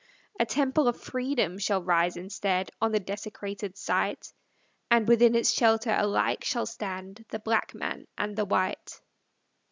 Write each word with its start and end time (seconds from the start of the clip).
A 0.39 0.47
temple 0.47 0.87
of 0.87 0.99
Freedom 0.99 1.59
shall 1.59 1.83
rise 1.83 2.17
instead, 2.17 2.71
On 2.81 2.91
the 2.91 2.99
desecrated 2.99 3.77
site: 3.77 4.33
And 4.89 5.07
within 5.07 5.35
its 5.35 5.53
shelter 5.53 5.95
alike 5.95 6.43
shall 6.43 6.65
stand 6.65 7.23
The 7.29 7.37
black 7.37 7.75
man 7.75 8.07
and 8.17 8.35
the 8.35 8.45
white. 8.45 8.99